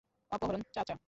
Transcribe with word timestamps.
অপহরণ, 0.31 0.61
চাচা। 0.73 0.95